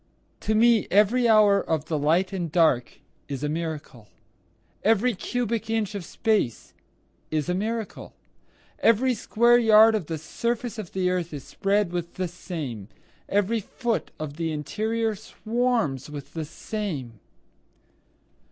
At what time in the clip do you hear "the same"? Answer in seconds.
12.15-12.87, 16.33-17.19